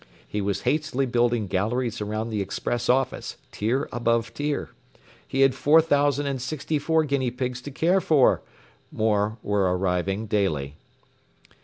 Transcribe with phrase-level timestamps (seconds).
[0.27, 4.71] He was hastily building galleries around the express office, tier above tier.
[5.27, 8.41] He had four thousand and sixty four guinea pigs to care for!
[8.91, 10.73] More were arriving daily.